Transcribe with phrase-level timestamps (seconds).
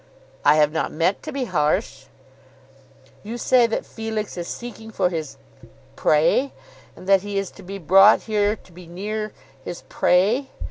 [0.43, 2.05] "I have not meant to be harsh."
[3.21, 5.37] "You say that Felix is seeking for his
[5.95, 6.53] prey,
[6.95, 9.31] and that he is to be brought here to be near
[9.63, 10.49] his prey.